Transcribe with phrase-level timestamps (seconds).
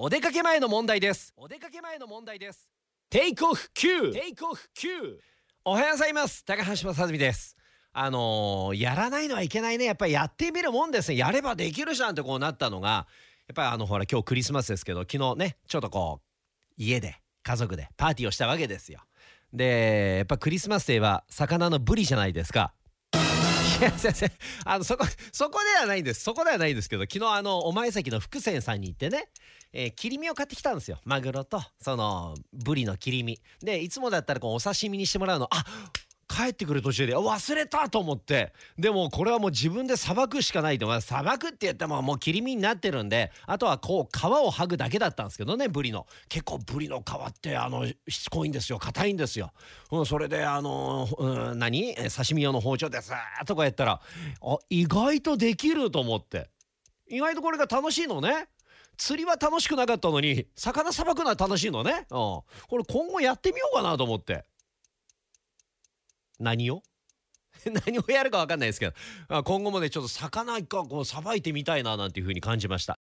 [0.00, 1.34] お出かけ前の問題です。
[1.36, 2.70] お出かけ前の問題です。
[3.10, 5.16] テイクオフ9テイクオフ9
[5.64, 6.44] おはようございます。
[6.44, 7.56] 高橋正澄です。
[7.92, 9.86] あのー、やらないのはいけないね。
[9.86, 11.16] やっぱりやってみるもんですね。
[11.16, 13.08] やればできるじゃんってこうなったのが
[13.48, 19.00] やっぱりあのほら今日クリスマスですけど昨日ねちょっとこう家で家族でパーティーをしたわけですよ。
[19.52, 22.72] でやっぱクリスマスといえば魚のブリじゃないですか。
[22.77, 22.77] い
[23.96, 24.30] 先生
[24.64, 26.22] あのそこそこではないんです。
[26.22, 29.28] そこではないんですけど昨日あのお前先の福泉さんに行ってね、
[29.72, 30.98] えー、切り身を買ってきたんですよ。
[31.04, 33.40] マグロとそのブリの切り身。
[33.60, 35.48] でいつもだったらこうお刺身にしてもらうの。
[35.50, 35.64] あ
[36.38, 38.52] 帰ってくる途中で忘れたと思って。
[38.78, 41.00] でもこれはもう自分でさばくしかないと。
[41.00, 46.06] さばくって言ってももう切り身になってるんであとはこう皮を剥ぐだけだったんですけどねブリの。
[46.28, 48.78] 結構ブリの皮ってあのしつこいんですよ。
[48.78, 49.50] 硬いんですよ、
[49.90, 51.94] うん、それであの、うん、何？
[51.94, 54.00] 刺身用の包丁でさーとかやったら
[54.40, 56.48] あ意外とできると思って。
[57.08, 58.46] 意外とこれが楽しいのね。
[58.96, 64.44] 釣りは楽しくなかったのに魚さばくのは楽しいのね、うん、これ今後やってみようかなと思って。
[66.38, 66.82] 何を？
[67.86, 68.86] 何をやるか分かんないですけ
[69.28, 69.42] ど。
[69.44, 72.98] 今後もねちょっと魚かこうさばいてみたいななんていう風に感じました。